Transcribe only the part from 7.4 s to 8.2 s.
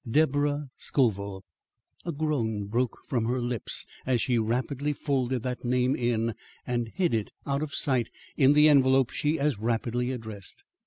out of sight